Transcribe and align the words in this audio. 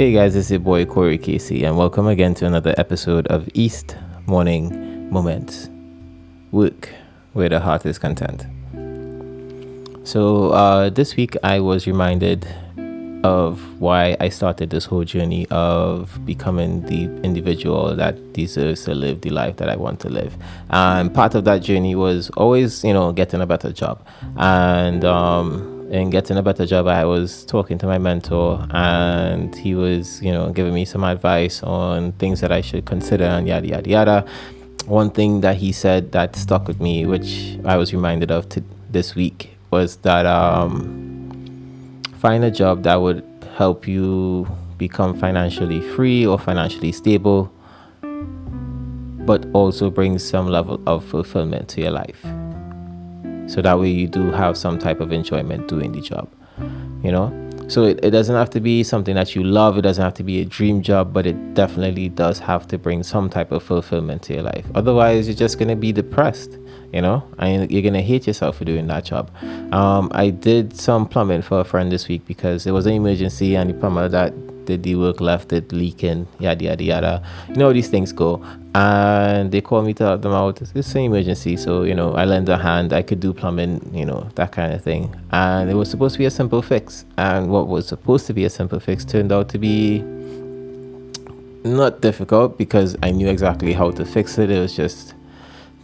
Hey 0.00 0.12
guys, 0.12 0.34
it's 0.34 0.50
your 0.50 0.60
boy 0.60 0.86
Corey 0.86 1.18
Casey, 1.18 1.62
and 1.62 1.76
welcome 1.76 2.06
again 2.06 2.32
to 2.36 2.46
another 2.46 2.74
episode 2.78 3.26
of 3.26 3.46
East 3.52 3.98
Morning 4.24 5.10
Moments. 5.10 5.68
Work 6.52 6.88
where 7.34 7.50
the 7.50 7.60
heart 7.60 7.84
is 7.84 7.98
content. 7.98 8.46
So, 10.08 10.52
uh, 10.52 10.88
this 10.88 11.16
week 11.16 11.36
I 11.42 11.60
was 11.60 11.86
reminded 11.86 12.48
of 13.24 13.60
why 13.78 14.16
I 14.20 14.30
started 14.30 14.70
this 14.70 14.86
whole 14.86 15.04
journey 15.04 15.46
of 15.50 16.18
becoming 16.24 16.80
the 16.86 17.04
individual 17.22 17.94
that 17.94 18.32
deserves 18.32 18.84
to 18.84 18.94
live 18.94 19.20
the 19.20 19.28
life 19.28 19.58
that 19.58 19.68
I 19.68 19.76
want 19.76 20.00
to 20.00 20.08
live. 20.08 20.34
And 20.70 21.12
part 21.12 21.34
of 21.34 21.44
that 21.44 21.58
journey 21.58 21.94
was 21.94 22.30
always, 22.38 22.82
you 22.84 22.94
know, 22.94 23.12
getting 23.12 23.42
a 23.42 23.46
better 23.46 23.70
job. 23.70 24.02
And, 24.38 25.04
um, 25.04 25.79
in 25.90 26.08
getting 26.08 26.36
a 26.36 26.42
better 26.42 26.64
job, 26.64 26.86
I 26.86 27.04
was 27.04 27.44
talking 27.44 27.76
to 27.78 27.86
my 27.86 27.98
mentor, 27.98 28.64
and 28.70 29.54
he 29.54 29.74
was, 29.74 30.22
you 30.22 30.32
know, 30.32 30.50
giving 30.50 30.72
me 30.72 30.84
some 30.84 31.02
advice 31.02 31.62
on 31.64 32.12
things 32.12 32.40
that 32.40 32.52
I 32.52 32.60
should 32.60 32.86
consider 32.86 33.24
and 33.24 33.46
yada 33.48 33.66
yada 33.66 33.90
yada. 33.90 34.24
One 34.86 35.10
thing 35.10 35.40
that 35.40 35.56
he 35.56 35.72
said 35.72 36.12
that 36.12 36.36
stuck 36.36 36.68
with 36.68 36.80
me, 36.80 37.06
which 37.06 37.58
I 37.64 37.76
was 37.76 37.92
reminded 37.92 38.30
of 38.30 38.48
to 38.50 38.62
this 38.88 39.14
week, 39.16 39.56
was 39.70 39.96
that 39.98 40.26
um, 40.26 42.00
find 42.18 42.44
a 42.44 42.50
job 42.50 42.84
that 42.84 42.96
would 42.96 43.24
help 43.56 43.88
you 43.88 44.48
become 44.78 45.18
financially 45.18 45.80
free 45.94 46.24
or 46.24 46.38
financially 46.38 46.92
stable, 46.92 47.52
but 49.26 49.44
also 49.52 49.90
bring 49.90 50.18
some 50.18 50.46
level 50.46 50.80
of 50.86 51.04
fulfillment 51.04 51.68
to 51.70 51.80
your 51.80 51.90
life 51.90 52.24
so 53.50 53.60
that 53.60 53.78
way 53.78 53.90
you 53.90 54.06
do 54.06 54.30
have 54.30 54.56
some 54.56 54.78
type 54.78 55.00
of 55.00 55.12
enjoyment 55.12 55.68
doing 55.68 55.92
the 55.92 56.00
job 56.00 56.28
you 57.02 57.10
know? 57.10 57.34
So 57.68 57.84
it, 57.84 58.04
it 58.04 58.10
doesn't 58.10 58.34
have 58.34 58.50
to 58.50 58.60
be 58.60 58.82
something 58.82 59.14
that 59.14 59.36
you 59.36 59.44
love 59.44 59.78
it 59.78 59.82
doesn't 59.82 60.02
have 60.02 60.14
to 60.14 60.24
be 60.24 60.40
a 60.40 60.44
dream 60.44 60.82
job 60.82 61.12
but 61.12 61.24
it 61.26 61.54
definitely 61.54 62.08
does 62.08 62.38
have 62.40 62.66
to 62.68 62.78
bring 62.78 63.02
some 63.02 63.30
type 63.30 63.52
of 63.52 63.62
fulfillment 63.62 64.22
to 64.24 64.34
your 64.34 64.42
life. 64.42 64.66
Otherwise 64.74 65.28
you're 65.28 65.36
just 65.36 65.58
going 65.58 65.68
to 65.68 65.76
be 65.76 65.92
depressed 65.92 66.58
you 66.92 67.00
know? 67.00 67.22
And 67.38 67.70
you're 67.70 67.82
to 67.92 68.02
hate 68.02 68.26
yourself 68.26 68.56
for 68.56 68.64
doing 68.64 68.88
that 68.88 69.04
job. 69.04 69.30
Um, 69.72 70.10
i 70.12 70.30
did 70.30 70.76
some 70.76 71.06
plumbing 71.06 71.42
for 71.42 71.60
a 71.60 71.64
friend 71.64 71.92
this 71.92 72.08
week 72.08 72.26
because 72.26 72.66
it 72.66 72.72
was 72.72 72.86
an 72.86 72.94
emergency 72.94 73.54
and 73.54 73.70
the 73.70 73.74
plumber 73.74 74.08
that 74.08 74.34
did 74.70 74.82
the 74.88 74.94
work 75.04 75.20
left 75.30 75.52
it 75.58 75.72
leaking 75.82 76.26
yada 76.38 76.64
yada 76.68 76.84
yada 76.92 77.14
you 77.48 77.58
know 77.60 77.70
these 77.78 77.90
things 77.94 78.10
go 78.24 78.30
and 78.74 79.50
they 79.50 79.60
called 79.60 79.84
me 79.84 79.94
to 79.94 80.04
help 80.04 80.22
them 80.22 80.32
out. 80.32 80.62
It's 80.62 80.94
an 80.94 81.00
emergency, 81.02 81.56
so 81.56 81.82
you 81.82 81.94
know 81.94 82.14
I 82.14 82.24
lend 82.24 82.48
a 82.48 82.56
hand. 82.56 82.92
I 82.92 83.02
could 83.02 83.20
do 83.20 83.32
plumbing, 83.32 83.90
you 83.92 84.04
know 84.04 84.28
that 84.36 84.52
kind 84.52 84.72
of 84.72 84.82
thing. 84.82 85.14
And 85.32 85.70
it 85.70 85.74
was 85.74 85.90
supposed 85.90 86.14
to 86.14 86.18
be 86.18 86.24
a 86.26 86.30
simple 86.30 86.62
fix, 86.62 87.04
and 87.16 87.50
what 87.50 87.68
was 87.68 87.88
supposed 87.88 88.26
to 88.28 88.32
be 88.32 88.44
a 88.44 88.50
simple 88.50 88.80
fix 88.80 89.04
turned 89.04 89.32
out 89.32 89.48
to 89.50 89.58
be 89.58 90.00
not 91.64 92.00
difficult 92.00 92.56
because 92.56 92.96
I 93.02 93.10
knew 93.10 93.28
exactly 93.28 93.72
how 93.72 93.90
to 93.90 94.04
fix 94.04 94.38
it. 94.38 94.50
It 94.50 94.60
was 94.60 94.74
just 94.74 95.14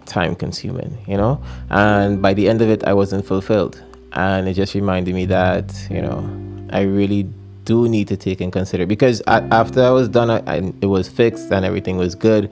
time 0.07 0.35
consuming, 0.37 0.97
you 1.07 1.17
know. 1.17 1.43
And 1.71 2.23
by 2.23 2.35
the 2.35 2.49
end 2.49 2.63
of 2.63 2.69
it, 2.69 2.85
I 2.85 2.95
wasn't 2.95 3.27
fulfilled, 3.27 3.83
and 4.13 4.49
it 4.49 4.55
just 4.55 4.75
reminded 4.75 5.15
me 5.15 5.27
that 5.27 5.75
you 5.91 6.03
know 6.03 6.23
I 6.71 6.83
really 6.83 7.29
do 7.67 7.89
need 7.89 8.09
to 8.09 8.17
take 8.17 8.41
and 8.41 8.53
consider 8.53 8.87
because 8.87 9.21
I, 9.27 9.41
after 9.51 9.83
I 9.83 9.91
was 9.91 10.09
done, 10.09 10.31
I, 10.31 10.57
it 10.81 10.87
was 10.87 11.09
fixed 11.09 11.53
and 11.53 11.65
everything 11.65 11.97
was 11.99 12.15
good 12.15 12.51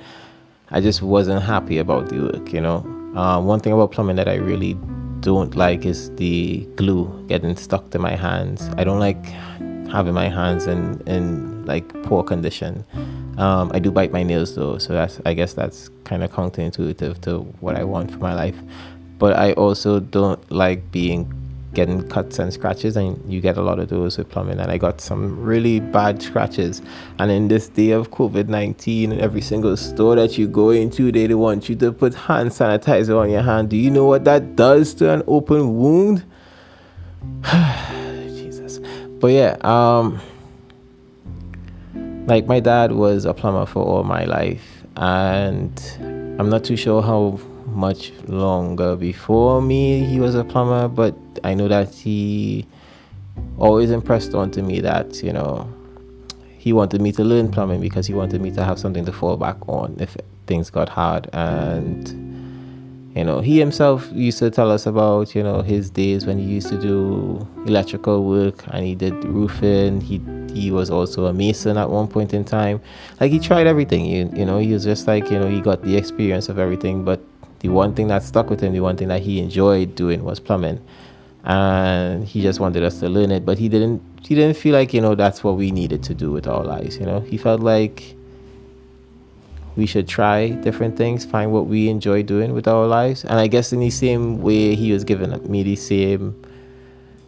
I 0.70 0.80
just 0.80 1.02
wasn't 1.02 1.42
happy 1.42 1.78
about 1.78 2.08
the 2.08 2.20
work, 2.20 2.52
you 2.52 2.60
know. 2.60 2.78
Um, 3.14 3.46
one 3.46 3.60
thing 3.60 3.72
about 3.72 3.92
plumbing 3.92 4.16
that 4.16 4.28
I 4.28 4.34
really 4.34 4.74
don't 5.20 5.54
like 5.54 5.84
is 5.84 6.10
the 6.16 6.66
glue 6.76 7.24
getting 7.28 7.56
stuck 7.56 7.90
to 7.90 7.98
my 7.98 8.16
hands. 8.16 8.68
I 8.76 8.82
don't 8.82 8.98
like 8.98 9.24
having 9.88 10.14
my 10.14 10.28
hands 10.28 10.66
in, 10.66 11.00
in 11.06 11.64
like 11.66 11.86
poor 12.02 12.24
condition. 12.24 12.84
Um, 13.38 13.70
I 13.74 13.78
do 13.78 13.90
bite 13.90 14.10
my 14.10 14.22
nails 14.22 14.56
though, 14.56 14.78
so 14.78 14.94
that's 14.94 15.20
I 15.26 15.34
guess 15.34 15.52
that's 15.52 15.90
kind 16.04 16.24
of 16.24 16.32
counterintuitive 16.32 17.20
to 17.22 17.40
what 17.60 17.76
I 17.76 17.84
want 17.84 18.10
for 18.10 18.18
my 18.18 18.34
life. 18.34 18.58
But 19.18 19.36
I 19.36 19.52
also 19.52 20.00
don't 20.00 20.50
like 20.50 20.90
being 20.90 21.32
getting 21.74 22.06
cuts 22.08 22.38
and 22.38 22.52
scratches 22.52 22.96
and 22.96 23.20
you 23.32 23.40
get 23.40 23.56
a 23.56 23.62
lot 23.62 23.78
of 23.78 23.88
those 23.88 24.16
with 24.16 24.28
plumbing. 24.28 24.58
And 24.58 24.70
i 24.70 24.78
got 24.78 25.00
some 25.00 25.40
really 25.40 25.80
bad 25.80 26.22
scratches. 26.22 26.80
And 27.18 27.30
in 27.30 27.48
this 27.48 27.68
day 27.68 27.90
of 27.90 28.10
covid-19 28.10 29.18
every 29.18 29.40
single 29.40 29.76
store 29.76 30.16
that 30.16 30.38
you 30.38 30.48
go 30.48 30.70
into 30.70 31.12
they 31.12 31.32
want 31.34 31.68
you 31.68 31.76
to 31.76 31.92
put 31.92 32.14
hand 32.14 32.50
sanitizer 32.50 33.18
on 33.20 33.30
your 33.30 33.42
hand. 33.42 33.70
Do 33.70 33.76
you 33.76 33.90
know 33.90 34.04
what 34.04 34.24
that 34.24 34.56
does 34.56 34.94
to 34.94 35.10
an 35.10 35.22
open 35.26 35.76
wound? 35.76 36.24
Jesus. 37.44 38.80
But 39.20 39.28
yeah 39.28 39.56
um 39.62 40.20
like 42.26 42.46
my 42.46 42.60
dad 42.60 42.92
was 42.92 43.24
a 43.26 43.34
plumber 43.34 43.66
for 43.66 43.84
all 43.84 44.04
my 44.04 44.24
life. 44.24 44.84
And 44.96 45.80
i'm 46.38 46.48
not 46.48 46.64
too 46.64 46.76
sure 46.76 47.02
how 47.02 47.40
much 47.74 48.12
longer 48.26 48.96
before 48.96 49.60
me. 49.60 50.04
He 50.04 50.20
was 50.20 50.34
a 50.34 50.44
plumber 50.44 50.88
but 50.88 51.14
i 51.42 51.52
know 51.54 51.68
that 51.68 51.92
he 51.92 52.66
always 53.58 53.90
impressed 53.90 54.34
onto 54.34 54.62
me 54.62 54.80
that 54.80 55.22
you 55.22 55.32
know 55.32 55.68
he 56.64 56.72
wanted 56.72 57.00
me 57.02 57.12
to 57.12 57.22
learn 57.22 57.50
plumbing 57.50 57.80
because 57.80 58.06
he 58.06 58.14
wanted 58.14 58.40
me 58.40 58.50
to 58.50 58.64
have 58.64 58.78
something 58.78 59.04
to 59.04 59.12
fall 59.12 59.36
back 59.36 59.56
on 59.68 59.94
if 60.00 60.16
things 60.46 60.70
got 60.70 60.88
hard. 60.88 61.28
And 61.34 62.08
you 63.14 63.22
know 63.22 63.40
he 63.40 63.58
himself 63.58 64.08
used 64.12 64.38
to 64.38 64.50
tell 64.50 64.70
us 64.72 64.86
about 64.86 65.34
you 65.34 65.42
know 65.42 65.60
his 65.60 65.90
days 65.90 66.24
when 66.24 66.38
he 66.38 66.44
used 66.44 66.68
to 66.68 66.80
do 66.80 67.46
electrical 67.66 68.24
work 68.24 68.64
and 68.68 68.86
he 68.86 68.94
did 68.94 69.12
roofing. 69.24 70.00
He 70.00 70.22
he 70.54 70.70
was 70.70 70.88
also 70.88 71.26
a 71.26 71.34
mason 71.34 71.76
at 71.76 71.90
one 71.90 72.08
point 72.08 72.32
in 72.32 72.44
time. 72.44 72.80
Like 73.20 73.30
he 73.30 73.38
tried 73.38 73.66
everything 73.66 74.06
you, 74.06 74.30
you 74.34 74.46
know 74.46 74.56
he 74.56 74.72
was 74.72 74.84
just 74.84 75.06
like 75.06 75.30
you 75.30 75.38
know 75.38 75.48
he 75.48 75.60
got 75.60 75.82
the 75.82 75.98
experience 75.98 76.48
of 76.48 76.58
everything 76.58 77.04
but 77.04 77.20
the 77.64 77.70
one 77.70 77.94
thing 77.94 78.08
that 78.08 78.22
stuck 78.22 78.50
with 78.50 78.60
him, 78.60 78.74
the 78.74 78.80
one 78.80 78.94
thing 78.94 79.08
that 79.08 79.22
he 79.22 79.40
enjoyed 79.40 79.94
doing 79.94 80.22
was 80.22 80.38
plumbing, 80.38 80.84
and 81.44 82.22
he 82.22 82.42
just 82.42 82.60
wanted 82.60 82.84
us 82.84 83.00
to 83.00 83.08
learn 83.08 83.30
it. 83.30 83.46
But 83.46 83.56
he 83.56 83.70
didn't. 83.70 84.02
He 84.20 84.34
didn't 84.34 84.58
feel 84.58 84.74
like 84.74 84.92
you 84.92 85.00
know 85.00 85.14
that's 85.14 85.42
what 85.42 85.56
we 85.56 85.70
needed 85.70 86.02
to 86.02 86.14
do 86.14 86.30
with 86.30 86.46
our 86.46 86.62
lives. 86.62 86.98
You 86.98 87.06
know, 87.06 87.20
he 87.20 87.38
felt 87.38 87.62
like 87.62 88.16
we 89.76 89.86
should 89.86 90.06
try 90.06 90.50
different 90.50 90.98
things, 90.98 91.24
find 91.24 91.52
what 91.52 91.64
we 91.64 91.88
enjoy 91.88 92.22
doing 92.22 92.52
with 92.52 92.68
our 92.68 92.86
lives. 92.86 93.24
And 93.24 93.40
I 93.40 93.46
guess 93.46 93.72
in 93.72 93.80
the 93.80 93.88
same 93.88 94.42
way, 94.42 94.74
he 94.74 94.92
was 94.92 95.02
giving 95.02 95.30
me 95.50 95.62
the 95.62 95.76
same 95.76 96.36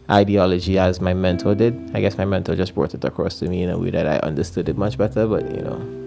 ideology 0.07 0.77
as 0.77 1.01
my 1.01 1.15
mentor 1.15 1.55
did. 1.55 1.73
I 1.95 1.99
guess 1.99 2.15
my 2.15 2.25
mentor 2.25 2.55
just 2.55 2.75
brought 2.75 2.93
it 2.93 3.03
across 3.03 3.39
to 3.39 3.49
me 3.49 3.63
in 3.63 3.71
a 3.71 3.77
way 3.79 3.89
that 3.89 4.05
I 4.07 4.19
understood 4.19 4.69
it 4.69 4.77
much 4.77 4.99
better. 4.99 5.25
But 5.25 5.49
you 5.49 5.63
know, 5.63 6.06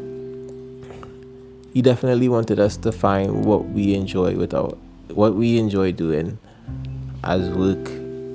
he 1.73 1.83
definitely 1.83 2.29
wanted 2.29 2.59
us 2.59 2.77
to 2.77 2.93
find 2.93 3.45
what 3.45 3.69
we 3.71 3.95
enjoy 3.95 4.37
with 4.37 4.55
our 4.55 4.73
what 5.09 5.35
we 5.35 5.59
enjoy 5.59 5.93
doing 5.93 6.39
as 7.25 7.49
work 7.51 7.89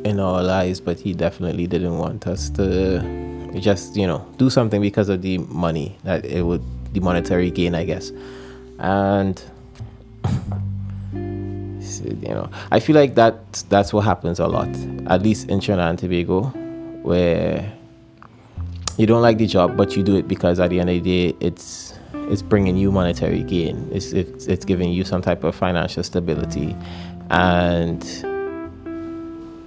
in 0.05 0.19
our 0.19 0.43
lives 0.43 0.79
but 0.79 0.99
he 0.99 1.13
definitely 1.13 1.65
didn't 1.67 1.97
want 1.97 2.27
us 2.27 2.49
to 2.49 3.01
just 3.59 3.95
you 3.95 4.05
know 4.05 4.25
do 4.37 4.49
something 4.49 4.81
because 4.81 5.09
of 5.09 5.21
the 5.21 5.37
money 5.37 5.97
that 6.03 6.25
it 6.25 6.43
would 6.43 6.61
the 6.93 6.99
monetary 6.99 7.51
gain 7.51 7.75
i 7.75 7.83
guess. 7.83 8.11
And 8.79 9.41
you 11.13 12.29
know 12.29 12.49
i 12.71 12.79
feel 12.79 12.95
like 12.95 13.15
that 13.15 13.53
that's 13.69 13.93
what 13.93 14.01
happens 14.01 14.39
a 14.39 14.47
lot 14.47 14.67
at 15.07 15.21
least 15.21 15.49
in 15.49 15.59
trinidad 15.59 15.89
and 15.89 15.99
tobago 15.99 16.41
where 17.03 17.71
you 18.97 19.05
don't 19.05 19.21
like 19.21 19.37
the 19.37 19.47
job 19.47 19.77
but 19.77 19.95
you 19.95 20.03
do 20.03 20.15
it 20.15 20.27
because 20.27 20.59
at 20.59 20.71
the 20.71 20.79
end 20.79 20.89
of 20.89 21.03
the 21.03 21.29
day 21.31 21.37
it's 21.39 21.93
it's 22.29 22.41
bringing 22.41 22.77
you 22.77 22.91
monetary 22.91 23.43
gain. 23.43 23.89
It's, 23.91 24.11
it's, 24.13 24.47
it's 24.47 24.65
giving 24.65 24.91
you 24.91 25.03
some 25.03 25.21
type 25.21 25.43
of 25.43 25.55
financial 25.55 26.03
stability. 26.03 26.75
And 27.29 28.03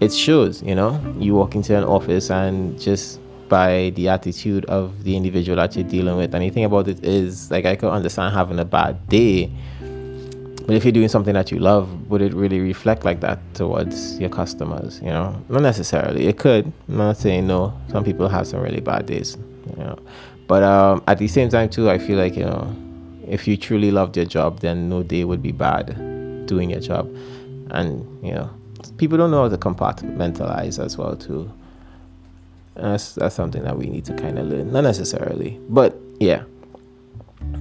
it 0.01 0.13
shows, 0.13 0.63
you 0.63 0.75
know, 0.75 1.01
you 1.19 1.35
walk 1.35 1.55
into 1.55 1.77
an 1.77 1.85
office 1.85 2.31
and 2.31 2.81
just 2.81 3.21
by 3.49 3.91
the 3.97 4.09
attitude 4.09 4.65
of 4.67 5.05
the 5.05 5.17
individual 5.17 5.57
that 5.57 5.75
you're 5.75 5.89
dealing 5.89 6.17
with. 6.17 6.35
Anything 6.35 6.65
about 6.65 6.89
it 6.89 7.05
is 7.05 7.51
like 7.51 7.65
I 7.65 7.77
could 7.77 7.91
understand 7.91 8.35
having 8.35 8.59
a 8.59 8.65
bad 8.65 9.09
day. 9.09 9.51
But 10.67 10.77
if 10.77 10.85
you're 10.85 10.93
doing 10.93 11.09
something 11.09 11.33
that 11.33 11.51
you 11.51 11.59
love, 11.59 12.11
would 12.11 12.21
it 12.21 12.35
really 12.35 12.61
reflect 12.61 13.05
like 13.05 13.21
that 13.21 13.39
towards 13.55 14.19
your 14.21 14.29
customers? 14.29 15.01
You 15.01 15.09
know, 15.09 15.43
not 15.49 15.63
necessarily. 15.63 16.27
It 16.27 16.39
could. 16.39 16.71
I'm 16.89 16.97
not 16.99 17.17
saying 17.17 17.47
no. 17.47 17.73
Some 17.89 18.05
people 18.05 18.29
have 18.29 18.47
some 18.47 18.61
really 18.61 18.81
bad 18.81 19.07
days. 19.07 19.39
You 19.71 19.83
know, 19.83 19.99
but 20.49 20.63
um, 20.63 21.03
at 21.07 21.19
the 21.19 21.29
same 21.29 21.51
time, 21.51 21.69
too, 21.69 21.89
I 21.89 21.99
feel 21.99 22.19
like, 22.19 22.35
you 22.35 22.45
know, 22.45 22.75
if 23.27 23.47
you 23.47 23.57
truly 23.57 23.91
loved 23.91 24.17
your 24.17 24.27
job, 24.27 24.61
then 24.61 24.89
no 24.89 25.03
day 25.03 25.25
would 25.25 25.43
be 25.43 25.53
bad 25.53 25.95
doing 26.47 26.71
your 26.71 26.81
job. 26.81 27.15
And, 27.71 28.25
you 28.25 28.33
know, 28.33 28.51
people 28.97 29.19
don't 29.19 29.31
know 29.31 29.43
how 29.43 29.49
to 29.51 29.59
compartmentalize 29.59 30.83
as 30.83 30.97
well, 30.97 31.15
too. 31.15 31.53
And 32.77 32.95
that's, 32.95 33.15
that's 33.15 33.35
something 33.35 33.63
that 33.65 33.77
we 33.77 33.87
need 33.87 34.07
to 34.07 34.15
kind 34.15 34.39
of 34.39 34.47
learn. 34.47 34.73
Not 34.73 34.85
necessarily, 34.85 35.61
but 35.69 35.97
yeah. 36.19 36.45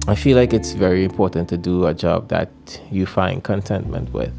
I 0.06 0.14
feel 0.14 0.36
like 0.36 0.54
it's 0.54 0.72
very 0.72 1.04
important 1.04 1.48
to 1.50 1.58
do 1.58 1.86
a 1.86 1.94
job 1.94 2.28
that 2.28 2.50
you 2.90 3.04
find 3.04 3.44
contentment 3.44 4.12
with 4.12 4.32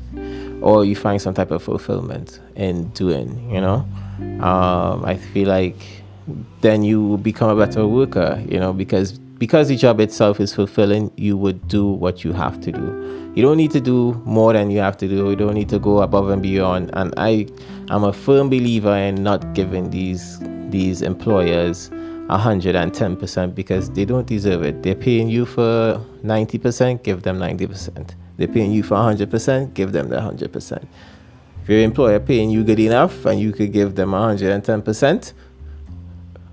or 0.62 0.84
you 0.84 0.96
find 0.96 1.22
some 1.22 1.34
type 1.34 1.52
of 1.52 1.62
fulfillment 1.64 2.40
in 2.56 2.90
doing, 2.90 3.50
you 3.52 3.62
know? 3.62 3.86
Um, 4.44 5.06
I 5.06 5.16
feel 5.16 5.48
like 5.48 5.78
then 6.62 6.84
you 6.84 7.04
will 7.04 7.18
become 7.18 7.50
a 7.50 7.66
better 7.66 7.88
worker, 7.88 8.44
you 8.48 8.60
know, 8.60 8.74
because 8.74 9.20
because 9.40 9.70
the 9.70 9.78
job 9.78 10.02
itself 10.02 10.40
is 10.42 10.54
fulfilling, 10.54 11.12
you 11.16 11.38
would 11.38 11.66
do 11.70 11.88
what 11.88 12.26
you 12.26 12.34
have 12.34 12.60
to 12.60 12.74
do. 12.74 13.32
You 13.36 13.42
don't 13.42 13.56
need 13.56 13.72
to 13.72 13.80
do 13.80 14.22
more 14.26 14.52
than 14.52 14.70
you 14.70 14.80
have 14.80 14.98
to 14.98 15.08
do. 15.08 15.30
You 15.30 15.36
don't 15.38 15.54
need 15.54 15.70
to 15.70 15.80
go 15.80 16.02
above 16.02 16.30
and 16.30 16.42
beyond. 16.42 16.90
And 16.94 17.14
I 17.16 17.48
am 17.90 18.04
a 18.04 18.12
firm 18.12 18.50
believer 18.50 18.94
in 18.94 19.24
not 19.24 19.54
giving 19.54 19.92
these 19.92 20.40
these 20.70 21.02
employers 21.02 21.90
110% 22.30 23.56
because 23.56 23.90
they 23.92 24.06
don't 24.06 24.28
deserve 24.28 24.64
it. 24.64 24.84
They're 24.84 24.94
paying 24.94 25.30
you 25.30 25.46
for 25.46 26.00
90%, 26.24 27.02
give 27.04 27.24
them 27.24 27.40
90%. 27.40 28.12
They're 28.38 28.48
paying 28.48 28.72
you 28.72 28.84
for 28.84 28.96
100%, 28.96 29.74
give 29.74 29.94
them 29.94 30.10
the 30.10 30.18
100%. 30.18 30.84
If 31.64 31.70
your 31.70 31.80
employer 31.80 32.20
paying 32.20 32.52
you 32.52 32.64
good 32.64 32.80
enough 32.80 33.26
and 33.26 33.40
you 33.40 33.52
could 33.52 33.74
give 33.74 33.96
them 33.96 34.12
110%, 34.12 35.34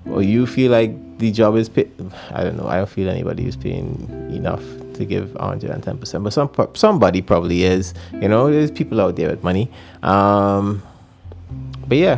or 0.08 0.22
you 0.22 0.46
feel 0.46 0.70
like 0.70 1.18
the 1.18 1.30
job 1.32 1.56
is 1.56 1.68
pay- 1.68 1.90
I 2.30 2.44
don't 2.44 2.56
know, 2.56 2.66
I 2.66 2.76
don't 2.76 2.88
feel 2.88 3.08
anybody 3.08 3.46
is 3.46 3.56
paying 3.56 4.08
enough 4.32 4.62
to 4.94 5.04
give 5.04 5.30
110%, 5.30 6.22
but 6.22 6.32
some 6.32 6.50
somebody 6.74 7.22
probably 7.22 7.64
is. 7.64 7.94
You 8.12 8.28
know, 8.28 8.50
there's 8.50 8.70
people 8.70 9.00
out 9.00 9.16
there 9.16 9.30
with 9.30 9.42
money. 9.42 9.70
Um, 10.02 10.82
but 11.86 11.98
yeah, 11.98 12.16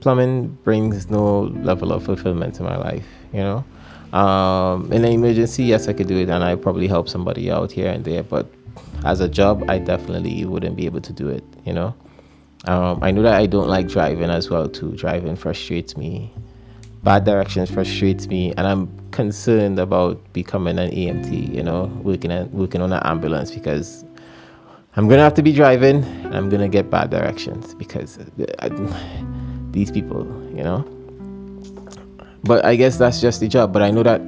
plumbing 0.00 0.56
brings 0.64 1.10
no 1.10 1.42
level 1.62 1.92
of 1.92 2.04
fulfillment 2.04 2.54
to 2.56 2.62
my 2.62 2.76
life. 2.76 3.06
You 3.32 3.40
know, 3.40 4.18
um, 4.18 4.92
in 4.92 5.04
an 5.04 5.12
emergency, 5.12 5.64
yes, 5.64 5.88
I 5.88 5.92
could 5.92 6.08
do 6.08 6.18
it, 6.18 6.28
and 6.28 6.42
I 6.44 6.54
probably 6.54 6.88
help 6.88 7.08
somebody 7.08 7.50
out 7.50 7.72
here 7.72 7.90
and 7.90 8.04
there. 8.04 8.22
But 8.22 8.46
as 9.04 9.20
a 9.20 9.28
job, 9.28 9.68
I 9.68 9.78
definitely 9.78 10.44
wouldn't 10.44 10.76
be 10.76 10.86
able 10.86 11.00
to 11.00 11.12
do 11.12 11.28
it. 11.28 11.44
You 11.64 11.72
know, 11.72 11.94
um, 12.66 12.98
I 13.02 13.10
know 13.10 13.22
that 13.22 13.34
I 13.34 13.46
don't 13.46 13.68
like 13.68 13.88
driving 13.88 14.30
as 14.30 14.50
well. 14.50 14.68
Too 14.68 14.92
driving 14.96 15.36
frustrates 15.36 15.96
me. 15.96 16.32
Bad 17.02 17.24
directions 17.24 17.70
frustrates 17.70 18.26
me, 18.26 18.52
and 18.56 18.66
I'm 18.66 19.10
concerned 19.10 19.78
about 19.78 20.20
becoming 20.32 20.78
an 20.78 20.90
EMT. 20.90 21.54
You 21.54 21.62
know, 21.62 21.84
working 22.02 22.32
at, 22.32 22.50
working 22.50 22.80
on 22.80 22.92
an 22.92 23.00
ambulance 23.04 23.50
because 23.50 24.04
I'm 24.96 25.08
gonna 25.08 25.22
have 25.22 25.34
to 25.34 25.42
be 25.42 25.52
driving, 25.52 26.02
and 26.02 26.34
I'm 26.34 26.48
gonna 26.48 26.68
get 26.68 26.90
bad 26.90 27.10
directions 27.10 27.74
because 27.74 28.18
I, 28.58 28.68
these 29.70 29.90
people. 29.90 30.24
You 30.54 30.64
know, 30.64 30.80
but 32.42 32.64
I 32.64 32.74
guess 32.74 32.98
that's 32.98 33.20
just 33.20 33.40
the 33.40 33.48
job. 33.48 33.72
But 33.72 33.82
I 33.82 33.90
know 33.90 34.02
that 34.02 34.20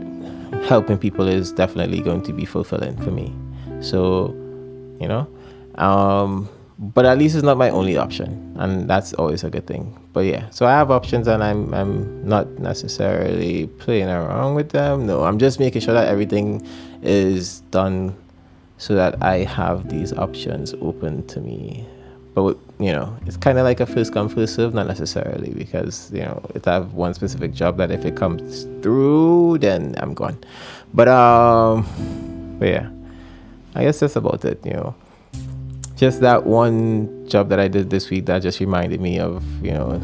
helping 0.65 0.99
people 0.99 1.27
is 1.27 1.53
definitely 1.53 2.01
going 2.01 2.23
to 2.23 2.33
be 2.33 2.45
fulfilling 2.45 2.97
for 2.99 3.11
me. 3.11 3.35
So, 3.81 4.29
you 5.01 5.09
know, 5.09 5.27
um, 5.77 6.49
but 6.81 7.05
at 7.05 7.19
least 7.19 7.35
it's 7.35 7.45
not 7.45 7.59
my 7.59 7.71
only 7.71 7.97
option, 7.97 8.57
and 8.59 8.89
that's 8.89 9.13
always 9.15 9.45
a 9.45 9.51
good 9.51 9.67
thing. 9.67 9.97
But 10.13 10.21
yeah, 10.21 10.49
so 10.51 10.67
I 10.67 10.73
have 10.73 10.91
options, 10.91 11.29
and 11.29 11.45
I'm 11.45 11.73
I'm 11.75 12.27
not 12.27 12.49
necessarily 12.59 13.67
playing 13.79 14.09
around 14.09 14.55
with 14.55 14.71
them. 14.71 15.07
No, 15.07 15.25
I'm 15.25 15.39
just 15.39 15.61
making 15.61 15.83
sure 15.83 15.95
that 15.95 16.09
everything 16.09 16.67
is 17.03 17.61
done 17.71 18.17
so 18.79 18.95
that 18.95 19.23
I 19.23 19.45
have 19.45 19.91
these 19.91 20.13
options 20.15 20.75
open 20.81 21.27
to 21.29 21.41
me 21.41 21.87
but 22.35 22.57
you 22.79 22.93
know 22.93 23.17
it's 23.27 23.37
kind 23.37 23.59
of 23.59 23.65
like 23.65 23.81
a 23.81 23.87
first 23.87 24.13
come 24.13 24.29
first 24.29 24.55
serve 24.55 24.73
not 24.73 24.87
necessarily 24.87 25.51
because 25.51 26.11
you 26.13 26.21
know 26.21 26.41
if 26.55 26.67
i 26.69 26.75
have 26.75 26.93
one 26.95 27.13
specific 27.13 27.53
job 27.53 27.77
that 27.77 27.91
if 27.91 28.05
it 28.05 28.17
comes 28.17 28.65
through 28.83 29.59
then 29.59 29.95
i'm 29.99 30.15
gone 30.15 30.39
but 30.95 31.09
um 31.09 31.85
but 32.59 32.69
yeah 32.69 32.89
i 33.75 33.83
guess 33.83 34.01
that's 34.01 34.17
about 34.17 34.45
it 34.45 34.65
you 34.65 34.73
know 34.73 34.95
just 36.01 36.23
that 36.23 36.47
one 36.47 37.29
job 37.29 37.51
that 37.51 37.61
i 37.61 37.69
did 37.69 37.91
this 37.91 38.09
week 38.09 38.25
that 38.25 38.41
just 38.41 38.59
reminded 38.59 39.03
me 39.03 39.19
of 39.19 39.45
you 39.63 39.71
know 39.71 39.99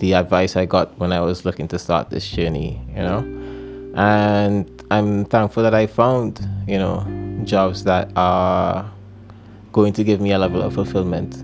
the 0.00 0.12
advice 0.12 0.54
i 0.54 0.66
got 0.66 0.98
when 0.98 1.14
i 1.14 1.20
was 1.20 1.46
looking 1.46 1.66
to 1.66 1.78
start 1.78 2.10
this 2.10 2.28
journey 2.28 2.78
you 2.88 3.02
know 3.02 3.20
and 3.94 4.84
i'm 4.90 5.24
thankful 5.24 5.62
that 5.62 5.72
i 5.72 5.86
found 5.86 6.46
you 6.68 6.76
know 6.76 7.06
jobs 7.44 7.84
that 7.84 8.10
are 8.16 8.90
going 9.72 9.94
to 9.94 10.04
give 10.04 10.20
me 10.20 10.30
a 10.32 10.38
level 10.38 10.60
of 10.60 10.74
fulfillment 10.74 11.42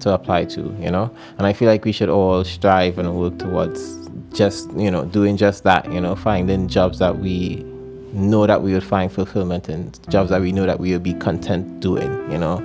to 0.00 0.12
apply 0.12 0.44
to, 0.46 0.76
you 0.80 0.90
know? 0.90 1.14
And 1.38 1.46
I 1.46 1.52
feel 1.52 1.68
like 1.68 1.84
we 1.84 1.92
should 1.92 2.08
all 2.08 2.42
strive 2.42 2.98
and 2.98 3.14
work 3.14 3.38
towards 3.38 4.08
just, 4.32 4.70
you 4.72 4.90
know, 4.90 5.04
doing 5.04 5.36
just 5.36 5.62
that, 5.64 5.92
you 5.92 6.00
know, 6.00 6.16
finding 6.16 6.66
jobs 6.66 6.98
that 6.98 7.18
we 7.18 7.64
know 8.12 8.46
that 8.46 8.62
we 8.62 8.74
would 8.74 8.84
find 8.84 9.10
fulfillment 9.10 9.68
in, 9.68 9.92
jobs 10.08 10.30
that 10.30 10.40
we 10.40 10.52
know 10.52 10.66
that 10.66 10.78
we 10.78 10.92
would 10.92 11.02
be 11.02 11.14
content 11.14 11.80
doing, 11.80 12.10
you 12.30 12.38
know? 12.38 12.60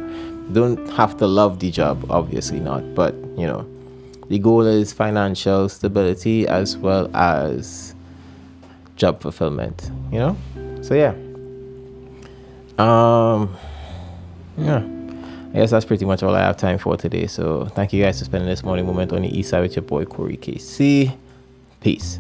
Don't 0.54 0.90
have 0.92 1.18
to 1.18 1.28
love 1.28 1.60
the 1.60 1.72
job, 1.72 2.10
obviously 2.10 2.60
not, 2.60 2.96
but, 2.96 3.14
you 3.38 3.48
know, 3.48 3.68
the 4.30 4.40
goal 4.40 4.62
is 4.62 4.94
financial 4.94 5.70
stability 5.70 6.48
as 6.48 6.78
well 6.78 7.10
as 7.16 7.96
job 8.96 9.22
fulfillment, 9.22 9.92
you 10.12 10.20
know? 10.20 10.38
So, 10.82 10.94
yeah. 10.94 11.14
Um, 12.78 13.56
yeah. 14.58 14.84
I 15.54 15.62
guess 15.62 15.72
that's 15.72 15.86
pretty 15.86 16.06
much 16.06 16.24
all 16.24 16.36
I 16.36 16.42
have 16.42 16.58
time 16.58 16.78
for 16.78 16.98
today. 16.98 17.26
So 17.28 17.66
thank 17.66 17.94
you 17.94 18.04
guys 18.04 18.20
for 18.20 18.26
spending 18.26 18.50
this 18.50 18.64
morning 18.64 18.86
moment 18.86 19.12
on 19.14 19.22
the 19.22 19.40
east 19.40 19.50
side 19.50 19.62
with 19.62 19.76
your 19.76 19.84
boy 19.84 20.06
Corey 20.06 20.38
KC. 20.38 21.16
Peace. 21.82 22.20